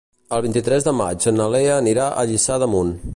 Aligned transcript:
El 0.35 0.39
vint-i-tres 0.45 0.87
de 0.87 0.93
maig 1.01 1.27
na 1.37 1.47
Lea 1.57 1.77
anirà 1.83 2.09
a 2.09 2.25
Lliçà 2.33 2.61
d'Amunt. 2.65 2.95